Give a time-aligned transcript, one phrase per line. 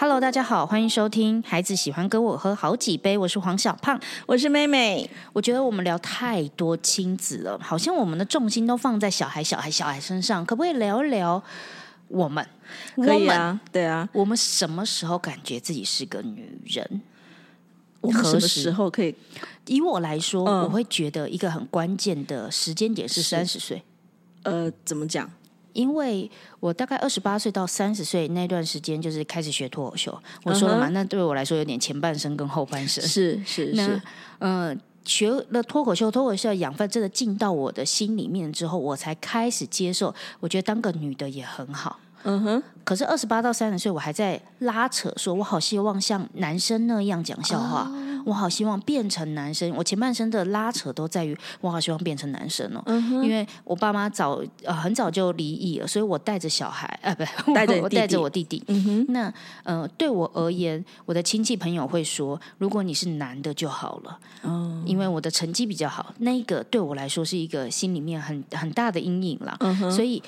[0.00, 4.00] Hello，大家好，欢迎收听《孩子喜欢跟我喝好几杯》，我是黄小胖。
[4.24, 11.42] 我是妹妹，我觉得我们聊太多亲子了，好像我们的重心都放在小孩、小孩、小孩身上，可不可以聊一聊
[12.08, 12.42] 我们？
[12.96, 14.08] 可以啊，对啊。
[14.14, 17.02] 我们什么时候感觉自己是个女人？
[18.00, 19.14] 我们什么时时候可以？
[19.66, 23.82] 以我来说，嗯我会觉得一个很关键的时间点是是三十岁。
[24.44, 25.30] 呃，怎么讲？
[25.80, 30.22] 因为我大概二十八岁到三十岁那段时间，就是开始学脱口秀。
[30.44, 33.02] 我说了嘛那对我来说有点前半生跟后半生。
[33.02, 34.02] 是是 那是，
[34.40, 40.14] 呃，学了脱口秀，脱口秀的养分真的进到我的心里面之后，我才开始接受。
[40.40, 41.98] 我觉得当个女的也很好。
[42.24, 49.70] 嗯哼，可是二十八到三十岁，我还在拉扯，说我好希望像男生那样讲笑话，哦我好希望变成男生。
[49.76, 58.62] 我前半生的拉扯都在于我好希望变成男生哦，嗯因为我爸妈早呃很早就离异了，所以我带着小孩，呃， 不，带着你我带着我弟弟。
[58.68, 69.56] 嗯哼，那呃，对我而言，我的亲戚朋友会说，如果你是男的就好了，哦，因为我的成绩比较好，那个对我来说是一个心里面很很大的阴影啦。
[69.60, 70.22] 嗯，所以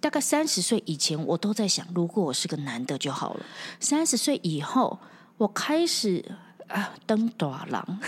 [0.00, 3.40] 大概三十岁以前，我都在想，如果我是个男的就好了。
[3.80, 4.98] 三十岁以后，
[5.36, 6.24] 我开始
[6.68, 7.98] 啊登短廊，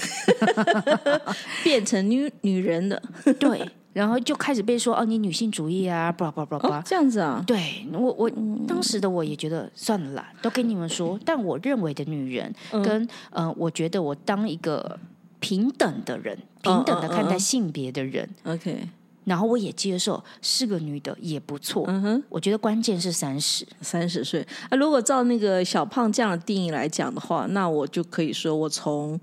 [1.65, 3.01] 变成女女人了。
[3.39, 6.83] 对，然后就开始被说哦，你女性主义啊，巴拉巴拉巴哦拉，。
[6.83, 7.43] 这样子啊？
[7.47, 8.31] 对我，我
[8.67, 11.19] 当时的我也觉得算了啦，都跟你们说。
[11.25, 14.99] 但我认为的女人跟呃，我觉得我当一个
[15.41, 18.89] 平等的人，平等的看待性别的人，OK，
[19.27, 21.85] 然后我也接受是个女的也不错。
[21.89, 24.77] 嗯哼，我觉得关键是三十，三十岁啊。
[24.77, 29.21] 如果照那个小胖这样的定义来讲的话，那我就可以说，我从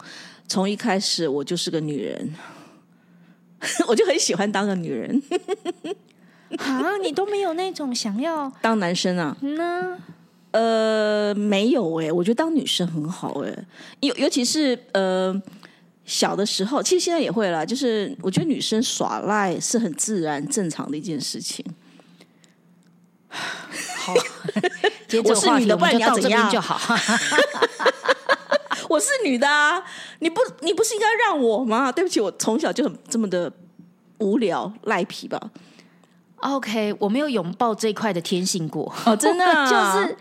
[0.48, 2.36] 从一开始我就是个女人，
[3.88, 5.24] 我就很喜欢当个女人。
[6.60, 9.98] 啊，你都没有那种想要当男生啊，呢？
[10.52, 13.66] 呃，没有哎、我觉得当女生很好哎、
[14.02, 15.34] 尤尤其是呃
[16.06, 17.66] 小的时候，其实现在也会啦。
[17.66, 21.66] 就是我觉得女生耍赖是很自然正常的一件事情。
[23.30, 24.14] 好，
[25.24, 26.80] 我是女的不然话题我们就到你要怎样就好。
[28.90, 29.82] 我是女的啊，
[30.20, 31.92] 你不你不是应该让我吗？
[31.92, 33.52] 对不起，我从小就很这么的
[34.20, 35.40] 无聊赖皮吧
[36.42, 39.76] ？OK，我没有拥抱这一块的天性过，哦，真的、啊， 就
[40.08, 40.18] 是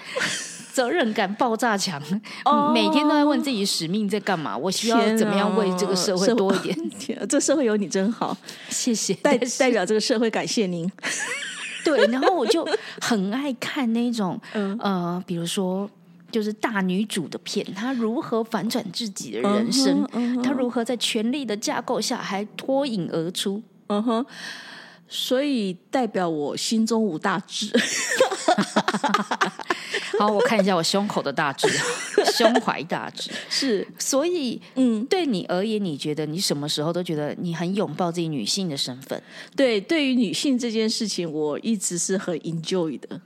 [0.72, 2.00] 责任感爆炸强，
[2.44, 6.90] 哦每天都在问自己使命在干嘛，我需要怎么样为这个啊社会多一点。
[6.98, 8.36] 天啊这社会有你真好，
[8.70, 10.90] 谢谢，代代表这个社会感谢您。
[11.84, 12.66] 对，然后我就
[13.00, 15.88] 很爱看那种嗯呃，比如说。
[16.32, 20.02] 就是大女主的片，她如何反转自己的人生，
[20.42, 23.62] 她如何在权力的架构下还脱颖而出。
[23.88, 24.24] 嗯哼，
[25.06, 27.70] 所以代表我心中无大志。
[30.22, 31.66] 好，我看一下我胸口的大志，
[32.32, 33.28] 胸怀大志。
[33.50, 39.20] 是，所以，嗯，对你而言，你觉得你什么时候都觉得你很拥抱自己女性的身份
[39.56, 43.20] 对，对于女性这件事情，我一直是很 enjoy 的。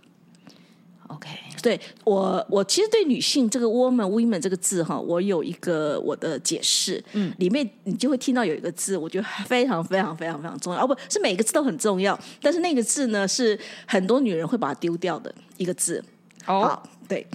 [1.09, 1.29] ？OK，
[1.63, 16.03] 对我，我其实对女性这个 woman women 这个字哈，我有一个我的解释，嗯，里面你就会听到有一个字，我觉得非常非常非常非常重要，哦，不是每个字都很重要，但是那个字呢是很多女人会把它丢掉的一个字。
[16.47, 17.27] 哦，好，对，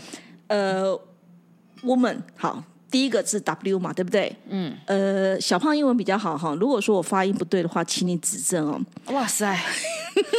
[0.48, 1.00] 呃
[1.84, 2.64] ，woman 好。
[2.90, 4.36] 第一个字 W 嘛，对不对？
[4.50, 4.76] 嗯。
[4.86, 6.54] 呃，小胖英文比较好哈。
[6.60, 8.78] 如果说我发音不对的话，请你指正哦。
[9.14, 9.58] 哇塞！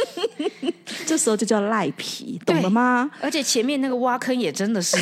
[1.07, 3.09] 这时候就叫赖皮，懂了吗？
[3.21, 4.95] 而且前面那个挖坑也真的是，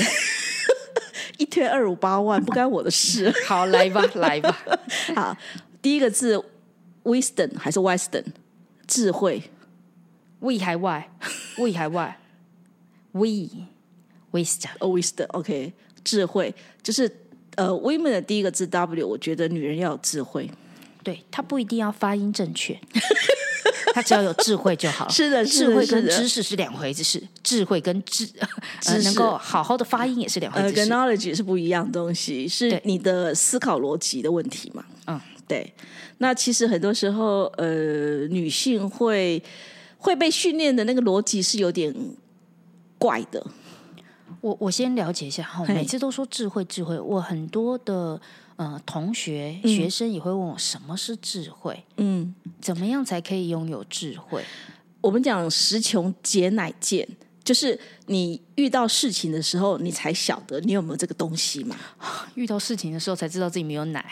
[1.37, 3.29] 一推二五八万，不干我的事。
[3.45, 4.57] 好来吧，来吧。
[5.13, 5.35] 好，
[5.81, 6.41] 第一个字
[7.03, 8.23] wisdom 还是 wisdom？
[8.87, 9.43] 智慧。
[10.39, 11.11] We 还外，
[11.57, 12.17] 胃还外
[13.11, 13.49] ，we
[14.31, 14.69] wisdom。
[14.79, 15.73] 哦 wisdom，OK，、
[16.03, 17.09] 智慧就是
[17.55, 20.49] 呃，women 的第一个字 W，我觉得女人要有智慧。
[21.03, 22.79] 对她不一定要发音正确，
[23.93, 25.09] 她只要有智慧就好。
[25.09, 28.29] 是的是的智慧跟知识是两回事，智慧跟智
[28.85, 30.75] 呃能够好好的发音也是两回呃，事。
[30.75, 34.85] 跟 knowledge 是不一样的东西，是你的思考逻辑的问题嘛？
[35.07, 35.73] 嗯，对。
[36.19, 39.41] 那其实很多时候，呃，女性会
[39.97, 41.91] 会被训练的那个逻辑是有点
[43.01, 43.43] 怪的。
[44.41, 48.19] 我我先了解一下哈，每次都说智慧智慧，我很多的
[48.55, 54.43] 呃同学嗯学生也会问我什么是智慧，嗯，怎么样才可以拥有智慧？
[55.01, 57.07] 我们讲十穷解乃见，
[57.43, 61.75] 就是你遇到事情的时候，你才晓得你有没有这个东西嘛。
[62.35, 64.03] 遇到事情的时候才知道自己没有奶，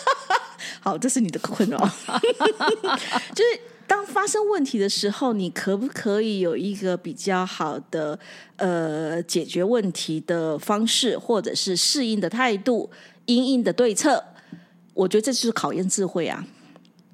[0.80, 1.78] 好，这是你的困扰，
[3.34, 3.60] 就是
[3.90, 8.16] 当发生问题的时候，你可不可以有一个比较好的
[8.54, 12.88] 呃解决问题的方式，或者是适应的态度、
[13.26, 14.22] 应应的对策？
[14.94, 16.46] 我觉得这就是考验智慧啊。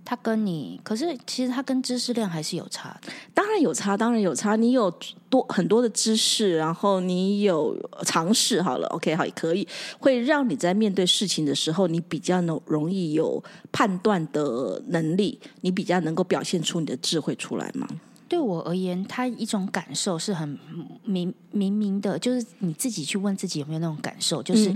[0.07, 3.13] 他跟你，可是其实他跟知识量还是有差的。
[3.35, 4.55] 当然有差，当然有差。
[4.55, 4.89] 你有
[5.29, 9.67] 多很多的知识，然后你有尝试，好了，OK，好也可以，
[9.99, 13.43] 会让你在面对事情的时候，你比较能容易有
[13.73, 17.89] 判断的能力，你比较能够表现出你的智慧出来吗？
[18.29, 20.59] 对我而言，他一种感受是很
[21.05, 24.75] 明明明的，就是你自己去问自己有没有那种感受，就是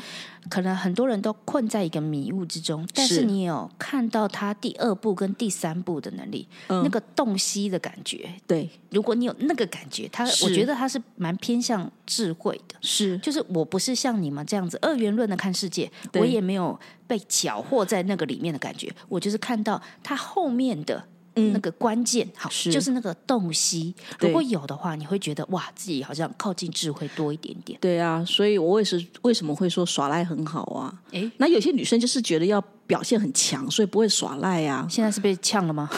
[0.48, 8.32] 可能很多人都困在一个迷雾之中，但是你有看到他第二步跟第三步的能力，那个洞悉的感觉。
[8.46, 21.04] 对，如果你有那个感觉，他我觉得他是蛮偏向智慧的，是，就是我不是像你们这样子二元论的看世界，我也没有被搅和在那个里面的感觉，我就是看到他后面的。
[21.34, 23.94] 那个关键好，就是那个洞悉。
[24.18, 27.78] 如果有的话，你会觉得哇，自己好像靠近智慧多一点点。
[27.80, 30.92] 对啊，所以我也是为什么会说耍赖很好啊？
[31.12, 34.86] 哎，那有些女生就是觉得要表现很强，所以不会耍赖呀。
[34.90, 35.88] 现在是被呛了吗？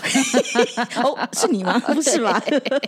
[1.02, 1.78] 哦，是你吗？
[1.94, 2.42] 不是吧？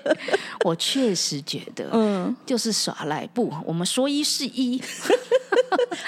[0.65, 3.27] 我确实觉得，嗯，就是耍赖。
[3.29, 4.81] 不，我们说一是一，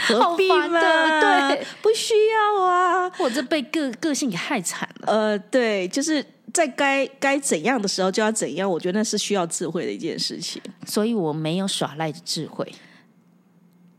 [0.09, 0.81] 何必呢？
[1.21, 3.11] 对，不需要啊。
[3.19, 4.96] 我这被个个性给害惨了。
[5.06, 6.25] 呃，对，就是。
[6.53, 10.62] 在该该怎样的时候就要怎样，我觉得那是需要智慧的一件事情。
[10.87, 12.67] 所以我没有耍赖的智慧。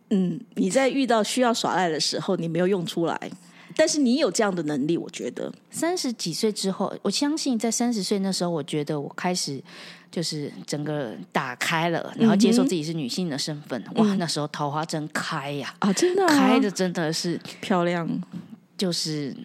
[0.10, 3.30] 嗯，你在遇到需要耍赖的时候，你没有用出来，
[3.76, 4.98] 但是你有这样的能力。
[4.98, 9.62] 我觉得三十几岁之后，我相信在三十岁那时候，我觉得我开始
[10.10, 13.84] 就是整个打开了，然后接受自己是女性的身份。
[13.98, 15.76] 哇，那时候桃花真开呀！
[15.78, 18.10] 啊，真的开的真的是漂亮，
[18.76, 19.36] 就是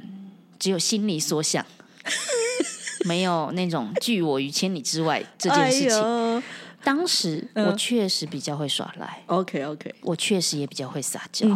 [0.62, 1.67] 只有心里所想。
[3.05, 6.43] 没有那种拒我于千里之外这件事情。
[6.85, 11.49] 当时我确实比较会耍赖，OK OK，我确实也比较会撒娇，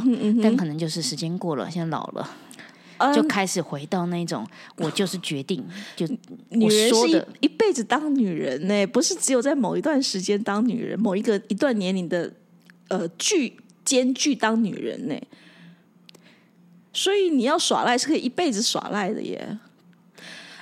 [0.43, 2.29] 但可能就是时间过了，现在老了，
[3.15, 4.45] 就开始回到那种
[4.79, 5.65] 我就是决定，
[5.95, 6.05] 就
[6.49, 12.33] 女人是一一辈子当女人呢，不是只有在某一段时间当女人，某一个一段年龄的
[12.89, 15.15] 呃具兼具当女人呢。
[16.97, 19.59] 所以你要耍赖是可以一辈子耍赖的耶。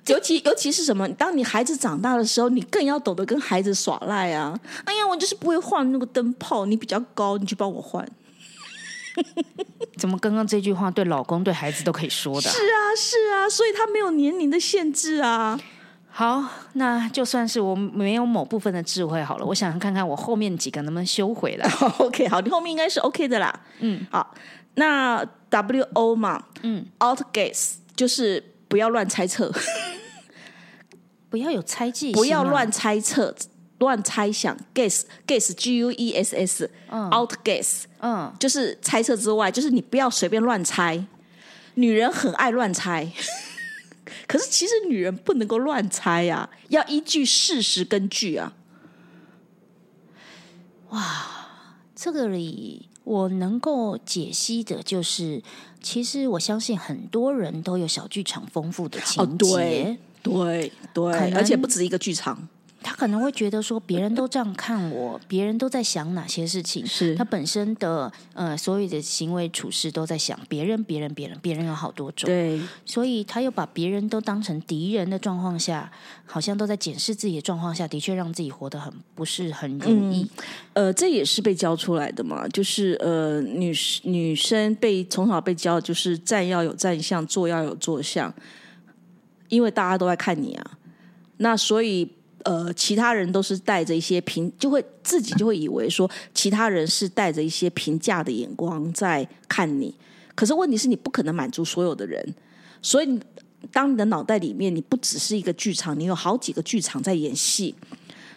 [0.07, 1.09] 尤其尤其是什么？
[1.11, 4.59] 当你孩子长大的时候，你更要懂得跟孩子耍赖啊！
[4.85, 8.07] 哎呀，我就是不会换那个灯泡，你比较高，你去帮我换。
[9.97, 12.51] 怎么刚刚这句话对老公对孩子都可以说的？
[12.51, 15.59] 是啊，是啊，所以他没有年龄的限制啊。
[16.11, 16.45] 好，
[16.75, 21.67] 那就算是我没有某部分的智慧好了，我想看看我后面几个能不能修回来。
[21.99, 23.61] OK，好，你后面应该是 OK 的啦。
[23.79, 24.35] 嗯，好，
[24.75, 29.53] 那 W O 嘛，嗯，Out guess 就是不要乱猜测。
[31.31, 33.35] 不要有猜忌，不要乱猜测、
[33.79, 34.56] 乱猜想。
[34.73, 41.05] Guess, guess, G U E S S, 嗯 out guess，嗯，就是猜测之外，就是你不要随便乱猜。
[41.75, 43.11] 女人很爱乱猜，
[44.29, 48.53] 可是其实女人不能够乱猜呀，要依据事实根据啊。
[50.91, 51.26] 哇，
[51.97, 55.43] 这个里我能够解析的就是，
[55.83, 59.99] 其实我相信很多人都有小剧场丰富的情节。
[60.23, 62.49] 对对，而且不止一个剧场。
[62.85, 66.87] 他可能会觉得说，别人都这样看我，别人都在想哪些事情？
[66.87, 72.26] 是他本身的呃，所有的行为处事都在想别人，别人，别人，别人有好多种。
[72.26, 75.91] 对，所以他又把别人都当成敌人的状况下，
[76.26, 80.29] 好像都在检视自己的状况下，的确让自己活得很不是很如意。
[80.75, 88.33] 呃，这也是被教出来的嘛，就是呃，女女生被从小被教，就是站要有站相，坐要有坐相。
[89.49, 90.71] 因为大家都在看你啊，
[91.37, 92.11] 那所以
[92.45, 99.95] 呃，其他人都是带着一些评，就会自己就会以为说，其他人是带着一些评价的眼光在看你。
[100.35, 102.35] 可是问题是你不可能满足所有的人，
[102.83, 103.21] 所以
[103.73, 107.75] 当你的脑袋里面你不只是一个剧场，你有好几个剧场在演戏，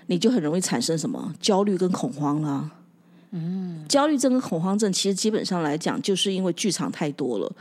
[0.08, 2.72] 你就很容易产生什么焦虑跟恐慌啦。
[3.32, 7.52] 嗯，焦虑症跟恐慌症其实基本上来讲，就是因为剧场太多了。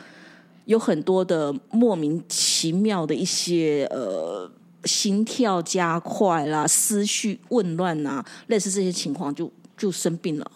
[0.66, 4.50] 有很多的莫名其妙的一些呃
[4.86, 10.50] 心跳加快啦、思绪紊乱呐，类似这些情况就就生病了。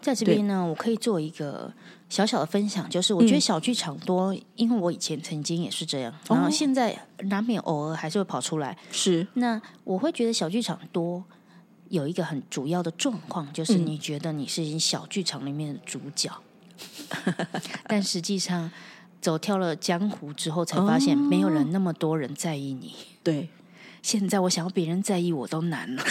[0.00, 1.72] 在这边呢，我可以做一个
[2.08, 8.76] 小小的分享，就是我觉得小剧场多，因为我以前曾经也是这样，然后现在难免偶尔还是会跑出来。
[8.92, 11.24] 是，那我会觉得小剧场多
[11.88, 16.30] 有一个很主要的状况，就是你觉得你是小剧场里面的主角，
[17.88, 18.70] 但实际上。
[19.20, 22.94] 走跳了江湖之后，才发现没有人那么多人在意你。
[23.22, 23.48] 对，
[24.06, 26.04] 现在我想要别人在意我都难了，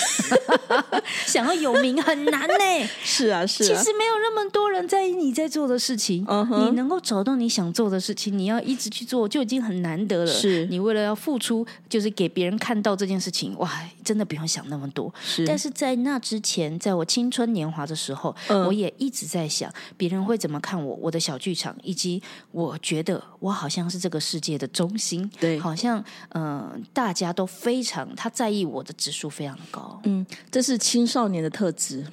[1.26, 2.90] 想要有名很难呢。
[3.02, 3.64] 是啊，是。
[3.64, 6.28] 其实没有那么多人在意你在做的事情。
[6.60, 10.28] 你能够找到你想做的事情，你要一直去做，就已经很难得了。
[10.28, 13.72] 是你为了要付出，就是给别人看到这件事情，哇，
[14.04, 15.14] 真的不用想那么多。
[15.24, 15.46] 是。
[15.46, 22.22] 但是在那之前，在我青春年华的时候，我也一直在想别人会怎么看我，我的小剧场，以及
[22.52, 25.32] 我觉得我好像是这个世界的中心。
[25.40, 27.85] 对，好像嗯，大家都非。
[27.86, 32.04] 常他在意我的指数非常高，嗯，这是青少年的特质，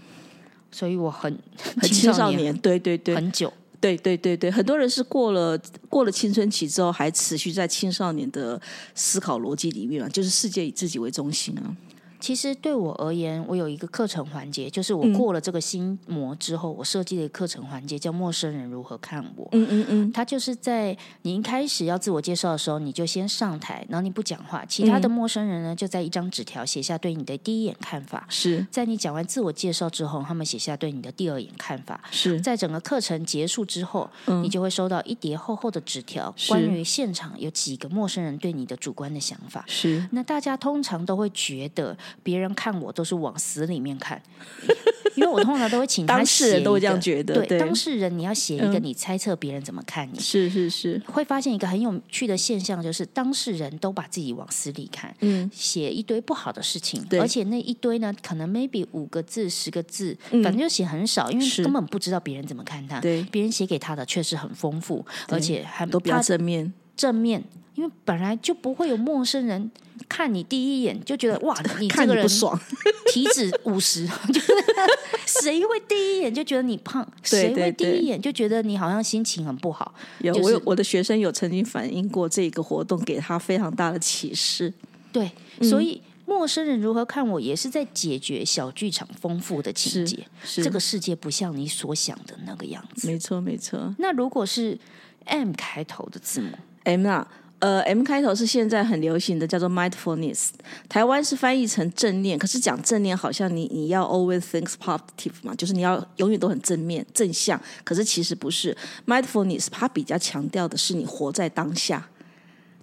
[0.71, 1.37] 所以我很
[1.81, 8.61] 很 青少年，对对对，很久，对对对对，很多人是过了过了青春期之后，还持续在青少年的
[8.95, 11.76] 思考逻辑里面嘛，就是世界以自己为中心啊。
[12.23, 19.49] 其实对我而言，我有一个课程环节，就是我过了这个心魔之后，我设计的课程环节叫“陌生人如何看我”。
[19.50, 28.25] 嗯嗯嗯，他就是在你一开始要自我介绍的时候，你就先上台，然后你不讲话，其他的陌生人呢就在一张纸条写下对你的第一眼看法。
[28.29, 32.00] 是在你讲完自我介绍之后，他们写下对你的第二眼看法。
[32.12, 34.09] 是在整个课程结束之后，
[34.45, 39.64] 你就会收到一叠厚厚的纸条，关于现场有几个陌生人对你的主观的想法。
[39.67, 41.99] 是那大家通常都会觉得。
[42.23, 44.21] 别人看我都是往死里面看，
[45.16, 47.45] 因为我通常都会请当事人都会这样觉得。
[47.47, 63.00] 对，当事人你要写一个你猜测别人怎么看你，是是是，会发现一个很有趣的现象，就是当事人都把自己往死里看，嗯，写一堆不好的事情，而且那一堆呢，可能 maybe 五个字、十个字，反正就写很少，因为根本不知道别人怎么看他。
[63.00, 67.45] 对，别人写给他的确实很丰富，而且还都比较正面，正面。
[67.75, 69.71] 因为本来就不会有陌生人
[70.09, 72.59] 看你第一眼就觉得哇， 你这个人不爽，
[73.12, 74.41] 体脂五十，就
[75.26, 77.07] 是谁会第一眼就觉得你胖？
[77.23, 79.95] 谁会第一眼就觉得你好像心情很不好？
[80.21, 84.73] 有我有我的学生有曾经反映过这个活动给他非常大的启示。
[85.12, 85.31] 对，
[85.62, 90.26] 所以陌生人如何看我，也是在解决小剧场丰富的情节。
[90.45, 93.07] 是这个世界不像你所想的那个样子。
[93.09, 93.95] 没错，没错。
[93.99, 94.79] 那如果是
[95.25, 96.50] M 开头的字母
[96.85, 97.26] ，M 啊。
[97.62, 100.49] 呃，M 开头是现在很流行的，叫做 mindfulness。
[100.88, 107.61] 台湾是翻译成正念，可是讲正念好像你你要 always think positive 嘛，就是你要永远都很正面正向。
[107.85, 108.76] 可是其实不是
[109.07, 112.09] ，mindfulness 它比较强调的是你活在当下，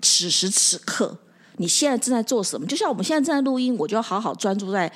[0.01, 1.17] 此时此刻，
[1.57, 2.65] 你现在正在做什么？
[2.65, 4.89] 就像我们现在正在录音，我就要好好专注在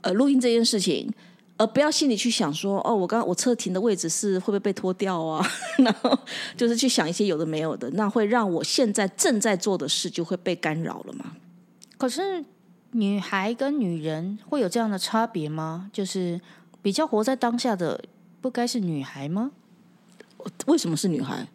[0.00, 1.12] 呃录音这件事情。
[1.62, 5.46] 呃，不要心里去想说，哦，我刚我车停的位置是会不会被拖掉啊？
[5.78, 6.18] 然后
[6.56, 11.36] 就是去想一些有的没有的，那会让我现在正在做的事就会被干扰了吗？
[11.96, 12.44] 可是
[12.90, 15.88] 女孩跟女人会有这样的差别吗？
[15.92, 16.40] 就是
[16.82, 18.02] 比较活在当下的，
[18.40, 19.52] 不该是女孩吗？
[20.66, 21.46] 为什么是女孩？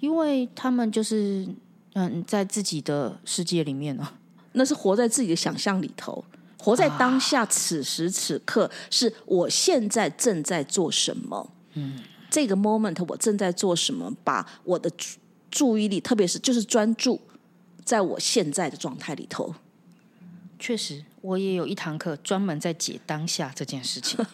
[0.00, 1.46] 因为他们就是
[1.92, 4.14] 嗯，在自己的世界里面呢，
[4.54, 6.24] 那是活在自己的想象里头。
[6.62, 11.50] 活在当下，此时此刻是我现在正在做什么？
[11.74, 11.98] 嗯，
[12.30, 14.12] 这个 moment 我正在做什么？
[14.22, 15.18] 把我的注
[15.50, 17.20] 注意力，特别是就是专注
[17.84, 19.54] 在我现在的状态里头。
[20.58, 24.24] 确实，我也有一堂课专门在解当下这件事情。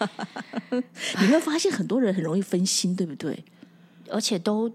[0.70, 3.42] 你会发现很多人很容易分心，对不对？
[4.10, 4.70] 而且都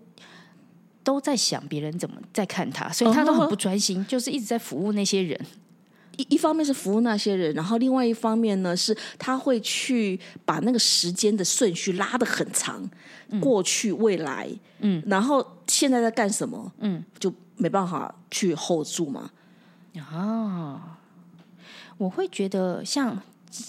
[1.03, 5.39] 都在想别人怎么在看他，所以他都很不专心，就是一直在服务那些人。
[6.17, 12.88] 一一方面是服务那些人，然后另外一方面呢，是他会去把那个时间的顺序拉得很长，
[13.41, 19.32] 过去、未来，嗯，然后现在在干什么，嗯，就没办法去 hold 住嘛。
[20.12, 20.98] 啊，
[21.98, 23.22] 我会觉得像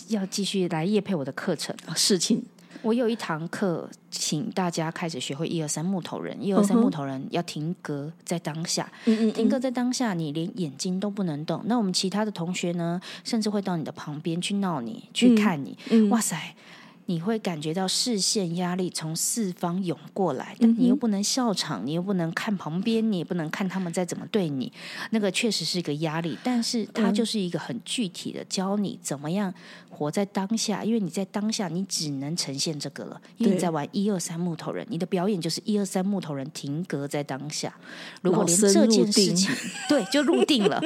[0.09, 2.43] 要继续来夜配我的课程事情。
[2.85, 6.37] 我有一堂课，请大家开始学会一二三木头人。
[6.41, 11.63] 一二三木头人要停格在当下，停格在当下，你连眼睛都不能动。
[11.65, 15.77] 那我们其他的同学呢，甚至会到你的旁边去闹你，去看你。
[16.11, 16.55] 哇塞！
[17.07, 24.73] 你会感觉到视线压力从四方涌过来，但你又不能笑场，你又不能看旁边，你也不能看他们在怎么对你，
[25.11, 26.39] 那个确实是一个压力。
[26.43, 29.53] 但是它就是一个很具体的教你怎么样
[29.91, 33.21] 活在当下，因为你在当下，你只能呈现这个了。
[33.37, 37.75] 因为你在玩一二三木头人，你的表演就是一二三木头人停格在当下。
[38.23, 39.55] 如果连这件事情，
[39.89, 40.83] 对，就入定了。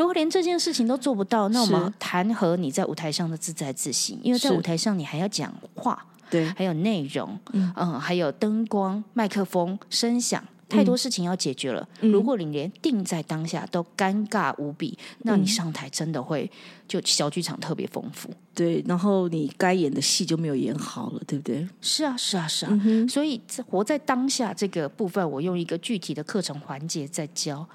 [0.00, 4.18] 如果连这件事情都做不到，那我们谈何你在舞台上的自在自信？
[4.22, 11.86] 因为在舞台上你还要讲话，对，还有内容，嗯，还有灯光、麦克风、声响，太多事情要解决了。
[12.00, 16.50] 如果你连定在当下都尴尬无比，那你上台真的会
[16.88, 18.30] 就小剧场特别丰富。
[18.54, 21.68] 对，然后你该演的戏就没有演好了，对不对？
[21.82, 22.72] 是啊，是啊，是啊。
[23.06, 23.38] 所以
[23.68, 27.68] 活在当下这个部分，我用一个具体的课程环节在教。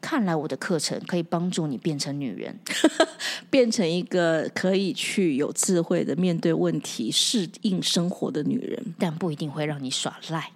[0.00, 2.58] 看来我的课程可以帮助你变成女人，
[3.50, 10.50] 变成一个可以去有智慧的面对问题、适应生活的女人，但不一定会让你耍赖。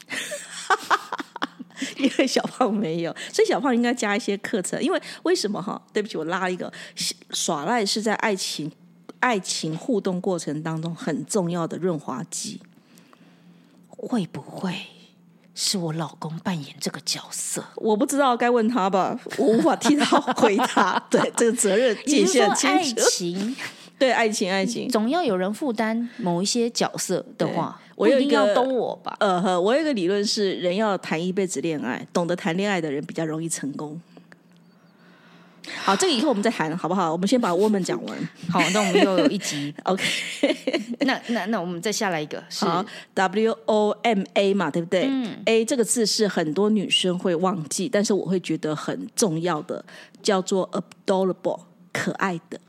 [1.97, 4.81] 因为小胖没有，所以小胖应该加一些课程。
[4.83, 5.81] 因为为什么哈？
[5.93, 6.73] 对不起，我拉一个
[7.31, 8.71] 耍赖是在爱情
[9.19, 12.61] 爱情互动过程当中很重要的润滑剂。
[13.89, 14.75] 会不会
[15.55, 17.63] 是我老公扮演这个角色？
[17.77, 19.19] 我不知道，该问他吧。
[19.37, 20.99] 我无法替他回答。
[21.11, 22.77] 对这个责任界限清楚。
[22.77, 23.57] 爱情，
[23.99, 29.17] 对爱情，爱情总要有人负担某一些角色的话，我一定要都我吧。
[29.21, 34.01] 呃呵，我有一个理论是，人要谈一辈子恋爱，懂得谈恋爱的人比较容易成功。
[35.85, 37.13] 好，这个以后我们再谈，好不好？
[37.13, 38.29] 我们先把 woman 讲完。
[38.51, 39.73] 好，那我们又有一集。
[39.85, 40.05] OK，
[41.01, 45.07] 那那那我们再下来一个，好，W O M A 嘛，对不对？
[45.09, 45.41] 嗯。
[45.45, 49.85] A 这个字是很多女生会忘记，但是我会觉得很重要的，
[50.21, 51.61] 叫做 adorable，
[51.93, 52.61] 可爱的。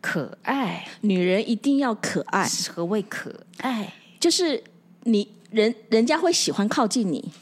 [0.00, 2.48] 可爱，女人一定要可爱。
[2.72, 3.92] 何谓可爱？
[4.20, 4.62] 就是
[5.02, 7.32] 你人人家会喜欢靠近你，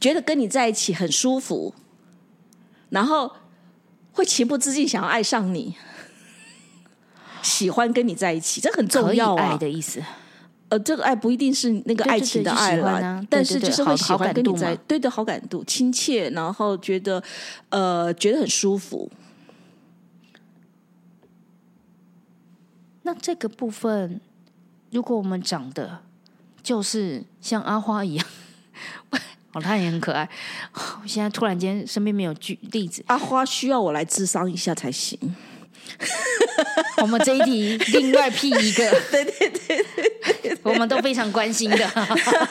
[0.00, 1.74] 觉得跟你在一起很舒服。
[2.90, 3.30] 然后
[4.12, 5.74] 会情不自禁想要爱上你，
[7.42, 9.50] 喜欢跟你在一起，这很重要啊。
[9.52, 10.02] 爱的意思，
[10.68, 17.22] 呃，这个爱不一定是那个爱情的爱了，但是就是会喜欢跟你在对的好感度、亲切，然后觉得
[17.68, 19.10] 呃觉得很舒服。
[23.02, 24.20] 那这个部分，
[24.90, 26.00] 如果我们长得
[26.62, 28.26] 就是像阿花一样。
[29.54, 30.28] 哦，他也很可爱。
[31.08, 35.18] 我现在突然间身边没有举例子，阿花需要我来智商一下才行。
[37.00, 39.84] 我们这一题另外辟一个， 对对对
[40.42, 41.78] 对，我们都非常关心的。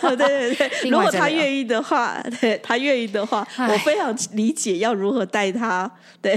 [0.02, 5.90] 对对对，如果他愿意的话，对他愿意的话，我非常理解要如何带他。
[6.20, 6.36] 对。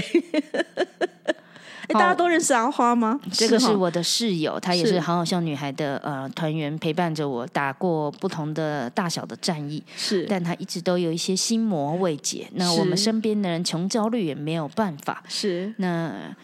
[1.92, 3.18] 大家都认识阿花吗？
[3.32, 9.82] 这个是我的室友，她也是好好笑女孩的呃团员，陪伴着我打过不同的大小的战役。
[9.96, 12.48] 是，但她一直都有一些心魔未解。
[12.54, 15.22] 那我们身边的人穷焦虑也没有办法。
[15.28, 16.34] 是，那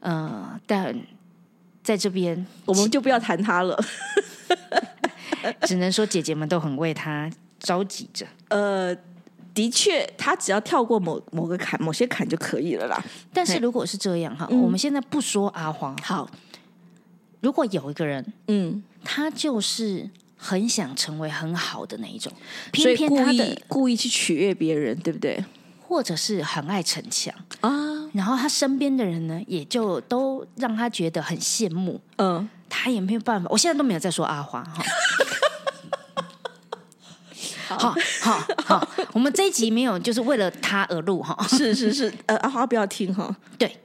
[0.00, 0.94] 呃，但
[1.82, 3.78] 在这边我们就不要谈她了，
[5.62, 8.26] 只能说姐姐们都很为她着急着。
[8.48, 8.96] 呃。
[9.54, 13.02] 的确，他只要跳过某某个坎、某些坎就可以了啦。
[13.32, 16.28] 但是如果是这样哈，我们现在不说阿黄好。
[17.40, 22.32] 如果有一个人，嗯，他就是很想成为很好的那一种，
[22.72, 25.44] 偏偏他的故意去取悦别人，对不对？
[25.86, 27.70] 或者是很爱逞强啊，
[28.14, 32.00] 然后他身边的人呢，也就都让他觉得很羡慕。
[32.16, 33.48] 嗯，他也没有办法。
[33.50, 34.82] 我现在都没有在说阿花哈。
[37.68, 37.94] 好。
[38.20, 43.34] 好好， 我们这一集没有就是为了他而录哈，是是是，呃，阿花不要听哈。
[43.58, 43.78] 对，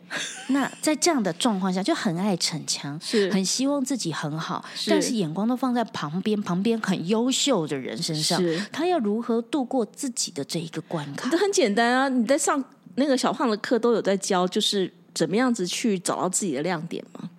[0.47, 3.29] 那在这样的状况下，就很爱逞强，是。
[3.31, 11.29] 很希望自己很好，但是眼光都放在旁边，旁边很优秀的人身上，他要如何度过自己的这一个关卡？
[11.29, 12.63] 这很简单啊，你在上
[12.95, 17.29] 那个小胖的课都有在教，就是怎么样子去找到自己的亮点嘛，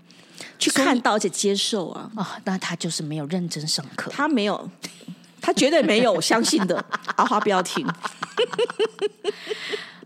[0.59, 2.11] 去看到而且接受啊。
[2.15, 4.69] 啊，那他就是没有认真上课，他没有。
[5.41, 6.85] 他绝对没有，相信的。
[7.17, 7.87] 阿花不要听。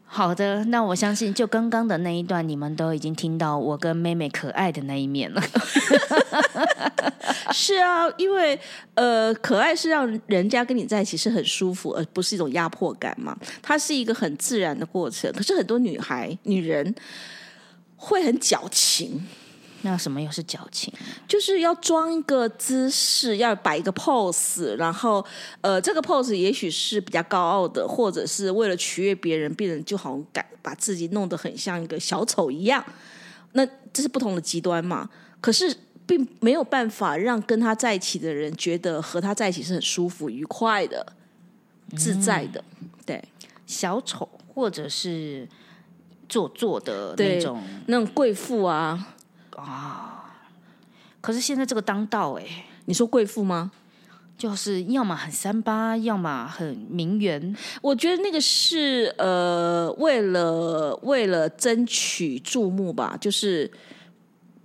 [0.06, 5.42] 好的，那我相信，就刚刚的那一段，你们都已经听到我跟妹妹可爱的那一面了。
[7.50, 8.56] 是啊，因为
[8.94, 13.36] 呃，可爱是让人家跟你在一起是很舒服，而不是一种压迫感嘛。
[13.60, 15.32] 它是一个很自然的过程。
[15.32, 16.94] 可是很多女孩、女人
[17.96, 19.26] 会很矫情。
[19.84, 20.92] 那什么又是矫情？
[21.28, 25.24] 就是要装一个姿势，要摆一个 pose，然后
[25.60, 32.82] 呃，这个 pose 也许是比较高傲的，或者是为了取悦别人，别人就好像敢把自己弄得很像一个小丑一样。
[33.52, 35.08] 那这是不同的极端嘛？
[35.42, 41.06] 可是并没有办法让跟他在一起的人觉得和他在一起是很舒服、愉快的、
[41.94, 42.64] 自在的。
[43.04, 43.22] 对，
[43.66, 45.46] 小丑或者是
[46.26, 49.13] 做作的那种那种贵妇啊。
[49.64, 50.20] 啊！
[51.20, 52.44] 可是现在这个当道哎，
[52.84, 53.70] 你说贵妇吗？
[54.36, 57.56] 就是要么很三八，要么很名媛。
[57.80, 63.70] 我觉得那个是呃，为了为了争取注目吧，就是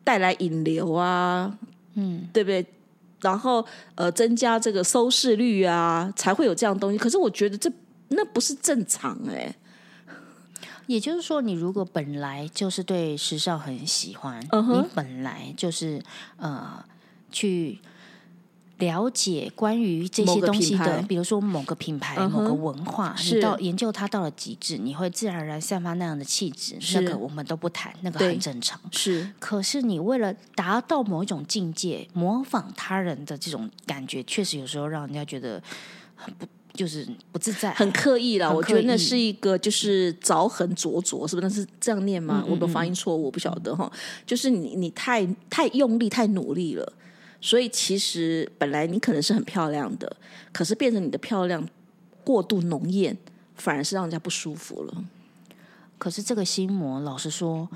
[0.04, 1.56] 带来引流啊，
[1.94, 2.66] 嗯，对不对？
[3.22, 3.64] 然后
[3.96, 6.98] 呃，增加这个收视率啊，才会有这样东西。
[6.98, 7.72] 可是我觉得这
[8.08, 9.54] 那不是正常哎。
[10.90, 16.02] 也就是说，你如果本来就是对时尚很喜欢，你本来就是
[16.38, 16.84] 呃
[17.32, 17.78] 去
[18.80, 26.76] 了解关于这些东西的，比如说某个品牌、某个文化，你到研究它到了极致，你会自然而然散发那样的气质。
[26.96, 28.82] 那个我们都不谈，那个很正常。
[28.92, 35.62] 是，可是你为了达到某一种境界，模仿他人的这种感觉，确实有时候让人家觉得
[36.16, 36.48] 很不。
[36.80, 38.56] 就是不自在，很刻意了。
[38.56, 41.46] 我觉得那是一个就是凿痕灼灼，是不是？
[41.46, 42.42] 那是这样念吗？
[42.48, 43.92] 我的发音错误，我不晓得哈。
[44.26, 46.94] 就是你你太太用力、太努力了，
[47.42, 50.16] 所以其实本来你可能是很漂亮的，
[50.54, 51.68] 可是变成你的漂亮
[52.24, 53.18] 过度浓艳，
[53.56, 55.04] 反而是让人家不舒服了。
[55.98, 57.68] 可是这个心魔，老实说，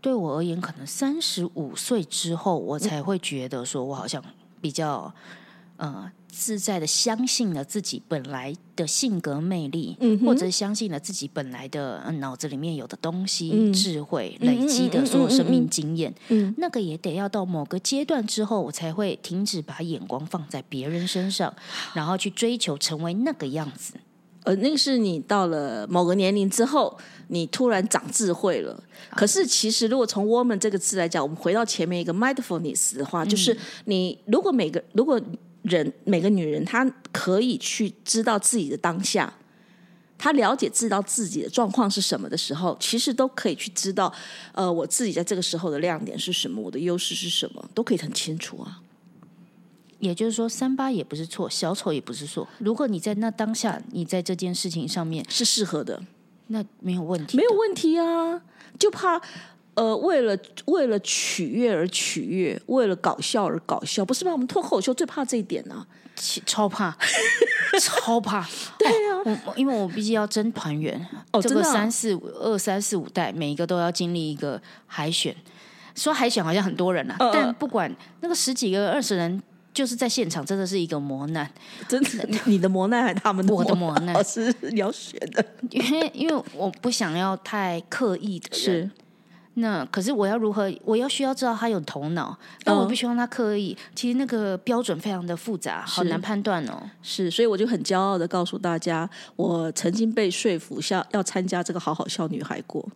[0.00, 4.22] 对我而言，可能三十五岁之后，我才会觉得说我好像
[4.60, 5.12] 比较
[5.76, 6.10] 呃。
[6.38, 16.14] 自在的相信了自己本来的性格魅力，或者相信了自己本来的脑子里面有的东西、智慧累积的所有生命经验，
[16.58, 21.50] 那个也得要到某个阶段之后，我才会停止把眼光放在别人身上，
[21.94, 23.94] 然后去追求成为那个样子。
[24.44, 28.78] 呃，那个是你到了某个年龄之后，你突然长智慧了。
[29.12, 35.18] 可是其实，如果从 “woman” 这个字来讲，我们回到前面一个 “mindfulness” 的话，就是你如果每个如果。
[35.66, 39.32] 人每个女人，她可以去知道自己的当下，
[40.16, 44.12] 她了解知道自己的状况是什么的时候，其实都可以去知道，
[44.52, 48.80] 呃，我自己在这个时候的亮点是什么，我的优势是什么，都可以很清楚啊。
[49.98, 52.46] 也就是说，三八也不是错，小丑也不是错。
[52.58, 56.02] 如果你在那当下，你在这件事情上面是适合的，
[56.48, 58.42] 那没有问题，没有问题啊，
[58.78, 59.20] 就怕。
[59.76, 64.32] 呃，为了为了取悦而取悦，为了搞笑而搞笑，不是吗？
[64.32, 65.86] 我们脱口秀最怕这一点呢，
[66.46, 66.96] 超怕，
[67.78, 68.40] 超怕。
[68.80, 75.36] 对呀，我因为我毕竟要争团员，哦，这个三四五二三四五代，每一个都要经历一个海选。
[75.94, 79.42] 说海选好像很多人啊，但不管那个十几个二十人，
[79.74, 81.50] 就是在现场，真的是一个磨难。
[81.86, 83.54] 真的，你的磨难还是他们的？
[83.54, 88.90] 我的磨难是你要选的，因为因为我不想要太刻意的是。
[89.58, 90.70] 那可是我要如何？
[90.84, 93.74] 我要需要知道他有头脑，但我不希望他刻意。
[93.94, 96.82] 其实那个标准非常的复杂，好难判断哦。
[97.02, 102.86] 是，所以我就很骄傲的告诉大家，我曾经被说服下要参加这个好好笑女孩过。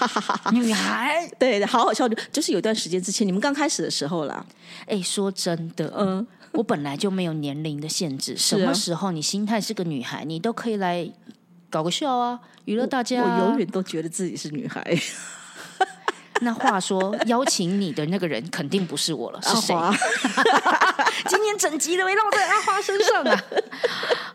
[0.52, 4.44] 女孩， 对，好好笑就是有段时间之前，你们刚开始的时候啦。
[4.86, 11.10] 哎，说真的，嗯，我本来就没有年龄的限制，什么时候你心态是个女孩，你都可以来
[11.70, 13.22] 搞个笑啊，娱乐大家。
[13.22, 14.94] 我永远都觉得自己是女孩。
[16.40, 19.74] 那话说，邀请你的那个人肯定不是我了，是谁？
[21.28, 23.44] 今天整集都围绕在阿花身上啊！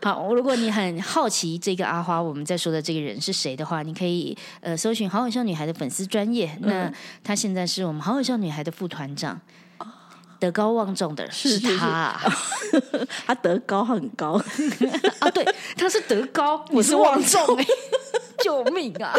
[0.02, 6.56] 好，如果你很好奇这个阿花，我们在说的这个人是谁的话，你可以呃搜寻好好笑女孩的粉丝专业。
[6.62, 6.90] 那
[7.22, 9.38] 他现在是我们好好笑女孩的副团长，
[10.38, 12.18] 德高望重的是他，
[13.26, 14.40] 他德高很高
[15.20, 15.30] 啊！
[15.30, 15.44] 对，
[15.76, 17.44] 他是德高，我是望重，
[18.42, 19.14] 救命啊！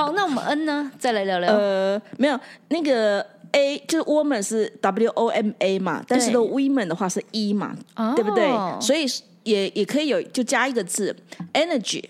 [0.00, 0.90] 好，那我们 N 呢？
[0.98, 1.52] 再来聊聊。
[1.52, 7.76] 呃，没有，那个 A 就是 woman 是 W O M A 嘛，但是的 women 的话是 E 嘛，
[8.16, 8.50] 对不对？
[8.80, 9.04] 所以
[9.42, 11.14] 也也可以有就加一个字
[11.52, 12.02] energy。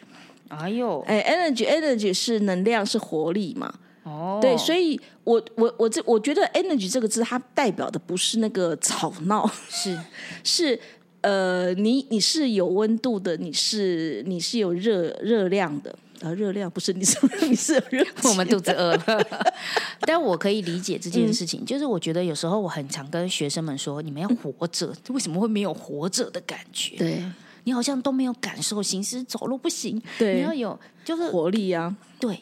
[0.48, 3.72] 哎呦，哎，energy energy 是能量是活力嘛？
[4.05, 9.98] 哦，对，所以我我我这我觉得 energy 这个字它代表的不是那个吵闹，是
[10.44, 10.79] 是
[11.22, 15.94] 呃，你你是有温度的，你是你是有热热量的。
[16.22, 19.26] 啊，热量不是你是你是热， 我们肚子饿了。
[20.02, 26.96] 但我可以理解这件事情，就是我觉得有时候我很常跟学生们说，你们要活着，为什么会没有活着的感觉？
[26.96, 27.24] 对
[27.64, 31.94] 你好像都没有感受，行尸走肉不行，对，你要有就是活力啊。
[32.18, 32.40] 对，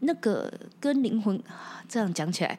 [0.00, 1.42] 那个跟灵魂
[1.88, 2.58] 这样讲起来，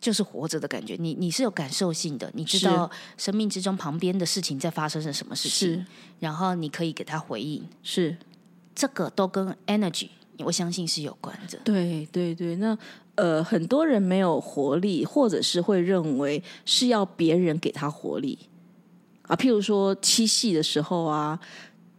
[0.00, 0.96] 就是活着的感觉。
[0.98, 5.86] 你你是有感受性的，你知道生命之中旁边的事情在发生着什么事情，
[6.18, 8.16] 然后你可以给他回应，是。
[8.78, 11.58] 这个都跟 energy，我相信是有关的。
[11.64, 12.78] 对对对，那
[13.16, 18.38] 呃，很多人没有活力，或者是会认为是要别人给他活力
[19.22, 19.34] 啊。
[19.34, 21.40] 譬如说七夕的时候啊，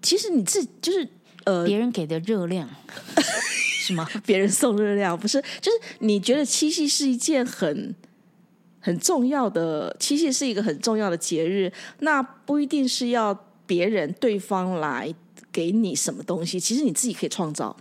[0.02, 1.06] 其实你自就是
[1.44, 2.70] 呃，别人给的热量
[3.84, 4.08] 是吗？
[4.26, 5.42] 别人送热量不是？
[5.60, 7.94] 就是你觉得七夕是一件很
[8.80, 15.14] 很重要的，七夕是一个很重要的节日，那不一定是要别人对方来。
[15.52, 17.76] 给你什么东西，其实你自己可以创造。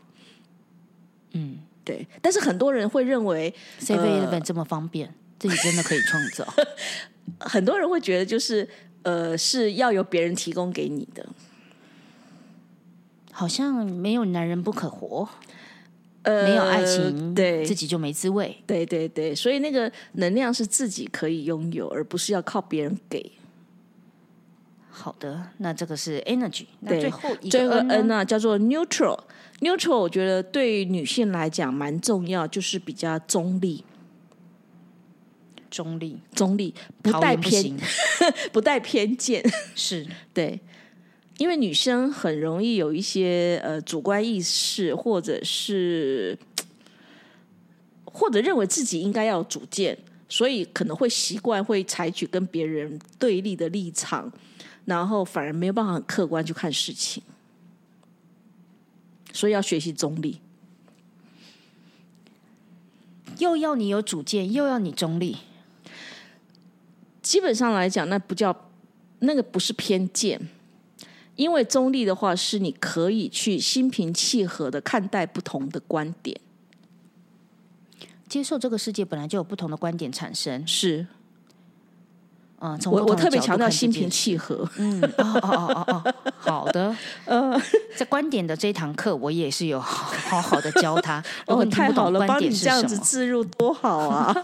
[1.32, 2.06] 嗯，对。
[2.22, 6.46] 但是很多人会认为，Seven Eleven 这么方便， 自己真的可以创造。
[7.40, 8.68] 很多人会觉得，就是
[9.02, 11.26] 呃，是要由别人提供给你的。
[13.30, 15.28] 好像没有男人不可活，
[16.22, 18.56] 呃，没有爱情，对，自己就没滋味。
[18.66, 23.30] 对对对，所以那个能量是自己可以拥有，而不是要靠别人给。
[24.90, 26.66] 好的，那这个是 energy。
[26.80, 28.16] 那对最后一最后个 N 呢？
[28.16, 29.18] 呢叫做 neutral。
[29.60, 33.84] neutral 我觉得对女性来讲蛮重要，就是比较中立，
[35.70, 37.82] 中立，中立不带偏不
[38.54, 39.44] 不带偏见。
[39.74, 40.60] 是 对，
[41.38, 46.38] 因为女生很容易有一些呃主观意识，或者是
[48.04, 49.96] 或者认为自己应该要有主见，
[50.28, 54.32] 所以可能会习惯会采取跟别人对立的立场，
[54.88, 57.22] 然后反而没有办法很客观去看事情，
[59.34, 60.40] 所以要学习中立。
[63.36, 65.36] 又要你有主见，又要你中立，
[67.20, 68.70] 基本上来讲，那不叫
[69.18, 70.48] 那个不是偏见，
[71.36, 76.40] 因为中立的话是你可以去心平气和的看待不同的观点。
[78.26, 80.66] 接受这个世界本来就有不同的观点产生。
[80.66, 81.06] 是
[82.60, 84.68] 嗯，从我我特别强调心平气和。
[84.76, 86.94] 嗯，哦哦哦哦哦，好的。
[87.26, 87.60] 呃，
[87.96, 91.22] 在观点的这一堂课，我也是有好好好的教他。
[91.46, 94.34] 如果哦，你听不太好了，懂观点帮你这样子置入多好啊！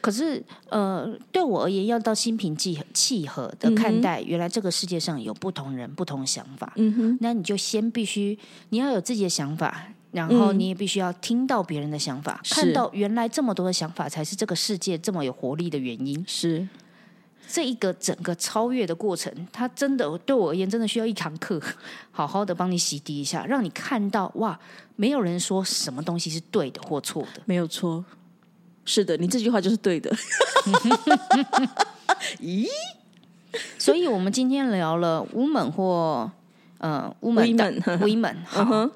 [0.00, 6.72] 可是呃，对我而言，要到心平气气和的看待，原来这个世界上有不同人、不同想法。
[6.76, 9.86] 嗯哼，那你就先必须你要有自己的想法。
[10.14, 16.24] 然后嗯你也必须要听到别人的想法，是看到原来这么多的想法才是这个世界这么有活力的原因。
[16.26, 16.66] 是
[17.46, 21.60] 这一个整个超越的过程，它真的对我而言，真的需要一堂课，
[22.12, 24.58] 好好的帮你洗涤一下，让你看到哇，
[24.96, 27.42] 没有人说什么东西是对的或错的。
[27.44, 28.04] 没有错。
[28.86, 30.14] 是的，你这句话就是对的。
[32.40, 32.66] 咦
[33.78, 36.30] 所以我们今天聊了 woman 或
[36.78, 38.90] 呃 woman 的 Women women，好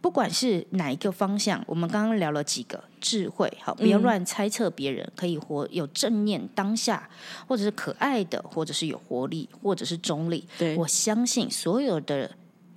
[0.00, 7.08] 不管是哪一个方向，我们刚刚聊了几个智慧，好，不要嗯乱猜测别人，可以活有正念当下，
[7.46, 10.46] 或者是可爱的，或者是有活力，或者是中立。
[10.58, 12.30] 对我相信所有的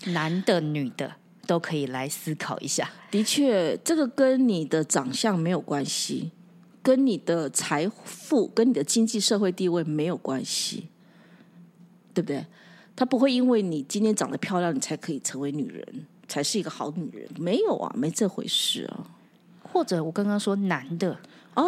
[0.07, 1.13] 男的、女的
[1.47, 2.89] 都可以来思考一下。
[3.09, 6.31] 的确，这个跟你的长相没有关系，
[6.81, 10.89] 跟你的财富、跟你的经济社会地位没有关系，
[12.13, 12.45] 对不对？
[12.95, 17.27] 他不会因为你今天长得漂亮，你才可以成为女人，才是一个好女人。
[17.37, 19.07] 没有啊，没这回事啊。
[19.71, 21.17] 或者我刚刚说男的
[21.55, 21.63] 哦，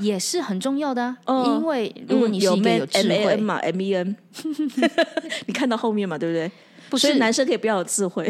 [0.00, 1.44] 也是很重要的、啊，哦。
[1.46, 4.16] 因为如果你是有一个 man 嘛，M E N，
[5.46, 6.50] 你看到后面嘛，对不对？
[6.90, 8.28] 不所以是男生可以不要有智慧，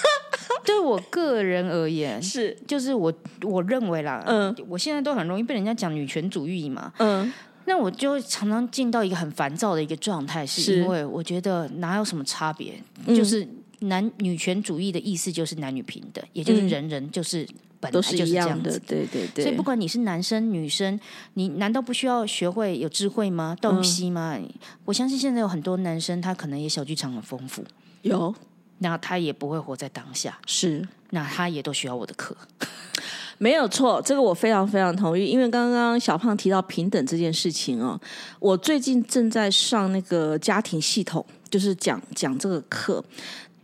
[0.64, 2.56] 对我个人而言，是。
[2.66, 4.54] 就是我我认为啦，嗯。
[4.68, 7.32] 我现在都很容易被人家讲女权主义嘛，嗯，
[7.64, 10.80] 那我就常常进到一个很烦躁的一个状态，是是。
[10.80, 13.16] 因为我觉得哪有什么差别，嗯。
[13.16, 13.46] 就是
[13.80, 17.46] 男女权主义的意思就是男女平等，也就是嗯人人就是
[17.78, 18.80] 本来都就是这样子，。
[18.86, 19.44] 对对对。
[19.44, 20.98] 所以不管你是男生女生，
[21.34, 23.54] 你难道不需要学会有智慧吗？
[23.54, 24.38] 嗯洞悉吗？
[24.84, 27.64] 我相信现在有很多男生，他可能也小剧场很丰富，
[28.02, 28.34] 有
[28.78, 32.36] 那他也不会活在当下，是那他也都需要我的课。
[33.38, 35.26] 没有错，这个我非常非常同意。
[35.26, 38.00] 因为刚刚小胖提到平等这件事情哦，
[38.40, 43.04] 我最近正在上那个家庭系统，就是讲讲这个课。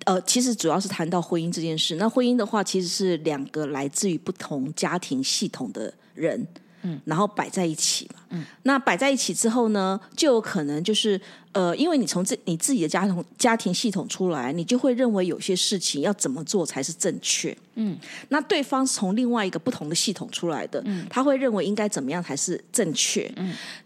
[0.05, 1.97] 呃，其实主要是谈到婚姻这件事。
[1.97, 6.47] 那婚姻的话，其实是两个来自于不同家庭系统的人，
[6.83, 11.21] 嗯，然后摆在一起嘛，嗯，那摆在一起之后呢，就有可能就是
[11.53, 17.97] 呃，因为你从这你自己的家庭家庭系统出来，你就会认为有些事情要怎么做才是正确，嗯
[18.31, 23.33] 那对方是从另外一个不同的系统出来的，嗯他会认为应该怎么样才是正确。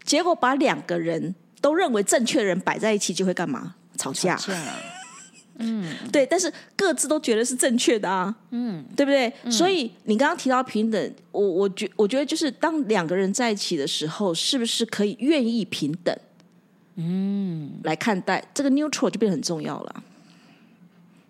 [0.03, 3.75] 结果把两个人都认为正确的人摆在一起，就会干嘛？
[3.97, 4.35] 吵架。
[4.35, 4.53] 这
[5.59, 9.31] 样，对，但是各自都觉得是正确的啊，嗯，对不对？
[9.51, 16.15] 所以你刚刚提到平等，我我觉我觉得就是当两个人在一起的时候，是不是可以愿意平等？
[16.95, 20.03] 嗯，来看待这个 neutral 就变得很重要了。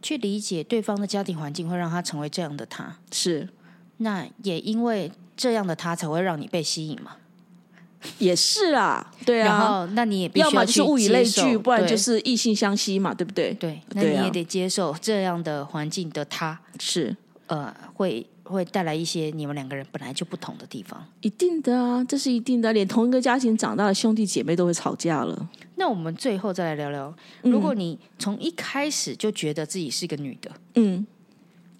[0.02, 2.98] 去理解对方的家庭环境，会让他成为这样的他。
[3.12, 3.50] 是，
[3.98, 7.18] 那也因为这样的他，才会让你被吸引嘛。
[8.20, 9.80] 也是啊，对然啊。
[9.80, 13.54] 后，那你也必须要么就是去物以类聚，不然就是异性相吸嘛，对不对？
[13.54, 13.82] 对。
[13.94, 17.16] 那你也得接受这样的环境的他，是
[17.48, 21.04] 呃，会会带来一些你们两个人本来就不同的地方。
[21.22, 25.50] 一定的啊，这是一定的，连同一个家庭长大的兄弟姐妹都会吵架了。
[25.76, 31.06] 那我们最后再来聊聊，如果你从一开始就觉得自己是个女的，嗯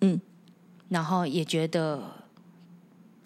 [0.02, 0.22] 嗯，
[0.90, 2.00] 然后也觉得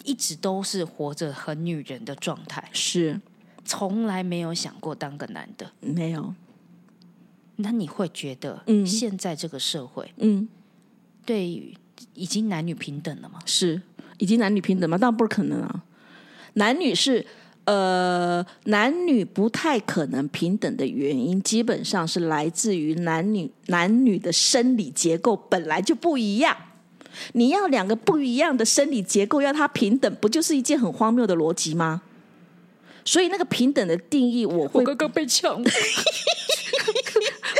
[0.04, 3.20] 一直都是活着很女人的状态，是
[3.64, 6.34] 从来没有想过当个男的，没有，
[7.56, 10.48] 那你会觉得，嗯现在这个社会嗯，
[11.24, 11.74] 对于
[12.14, 13.38] 已经男女平等了吗？
[13.46, 13.80] 是
[14.18, 14.98] 已经男女平等吗？
[14.98, 15.84] 当然不可能啊。
[16.54, 17.24] 男女是
[17.64, 26.56] 呃，男女不太可能平等的原因，基本上是来自于男女男女的生理结构本来就不一样。
[27.32, 32.02] 你要两个不一样的生理结构，要它平等，不就是一件很荒谬的逻辑吗？
[33.04, 35.62] 所以那个平等的定义，我会我刚刚被呛。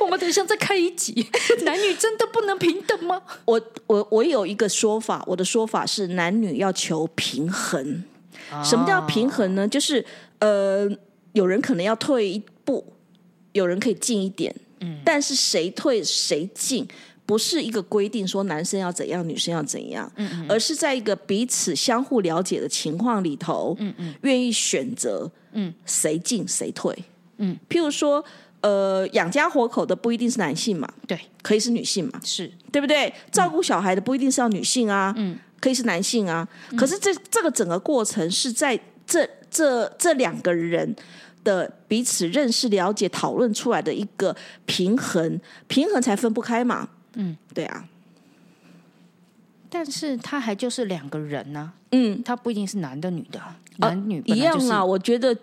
[0.01, 1.27] 我们等一下再开一集，
[1.65, 3.23] 男女真的不能平等吗？
[3.45, 8.05] 我我我有一个说法，我的说法是男女要求平衡。
[8.65, 9.67] 什么叫平衡呢？
[9.67, 10.05] 就是
[10.39, 10.89] 呃，
[11.33, 12.93] 有人可能要退一步，
[13.53, 16.87] 有人可以进一点，嗯，但是谁退谁进，
[17.25, 26.97] 不是一个规定说男生要怎样，女生要怎样，嗯而是在一个彼此相互了解的情况里头，嗯嗯，愿意选择，嗯，谁进谁退，
[27.39, 28.25] 嗯，譬如说，
[28.61, 32.51] 呃，养家活口的不一定是男性嘛，对，可以是女性嘛，是。
[32.71, 33.13] 对不对？
[33.31, 35.39] 照顾小孩的不一定是要女性啊，嗯。
[35.61, 40.93] 可以是男性啊，可是这这个整个过程是在这这这两个人
[41.45, 44.35] 的彼此认识、了解、讨论出来的一个
[44.67, 46.89] 平衡，平衡才分不开嘛。
[47.15, 47.89] 嗯，对啊。
[49.69, 53.41] 但是他还就是两个人呢，嗯，他不一定是男的、女的，
[53.79, 54.85] 男女一样啊。
[54.85, 55.37] 我觉得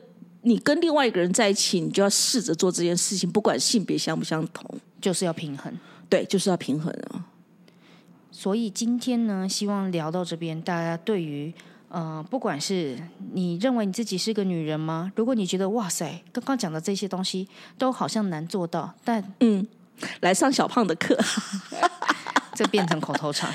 [0.44, 4.64] 你跟另外一个人在一起，你就要试着做这件事情，不管性别相不相同，
[5.02, 5.74] 就是要平衡。
[6.08, 7.26] 对，就是要平衡啊。
[8.32, 11.52] 所以今天呢，希望聊到这边，大家对于
[11.90, 12.98] 呃，不管是
[13.34, 15.12] 你认为你自己是个女人吗？
[15.16, 17.48] 如果你觉得哇塞，刚刚讲的这些东西
[17.80, 19.68] 都好像难做到，但嗯，
[20.22, 21.18] 来上小胖的课，
[22.56, 23.54] 这变成口头禅，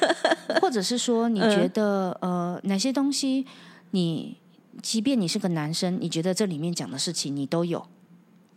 [0.60, 3.46] 或者是说你觉得呃，哪些东西
[3.90, 4.36] 你，
[4.82, 7.86] 即便你是个男生，你觉得这里面讲的事情你都有。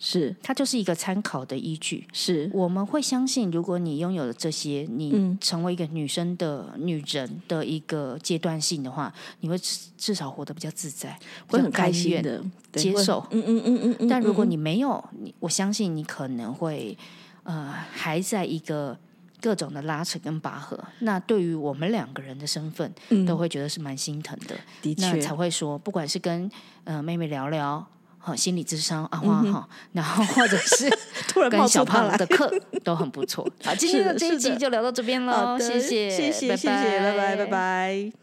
[0.06, 2.06] 是，它就是一个参考的依据。
[2.12, 9.58] 是，我们会相信，如果你拥有了这些，你成为一个女生的女人的一个阶段性的话，你会
[9.98, 11.18] 至少活得比较自在，
[11.48, 12.44] 会很开心的
[12.74, 13.26] 接受。
[13.32, 14.08] 嗯嗯嗯嗯。
[14.10, 16.98] 但如果你没有，你我相信你可能会
[17.44, 18.98] 呃还在一个
[19.42, 20.80] 各种的拉扯跟拔河。
[21.00, 22.94] 那对于我们两个人的身份，
[23.26, 24.56] 都会觉得是蛮心疼的。
[24.82, 26.50] 的确，才会说，不管是跟
[26.84, 27.86] 呃妹妹聊聊。
[28.26, 30.90] 好，心理智商啊，哇好，然后或者是
[31.28, 32.50] 突然跟小胖的课
[32.82, 33.46] 都很不错。
[33.62, 38.23] 好，今天的这一集就聊到这边喽，谢谢，谢谢，谢谢，拜拜，拜拜。